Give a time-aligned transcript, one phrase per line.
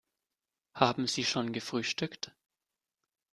[0.73, 2.33] Haben Sie schon gefrühstückt?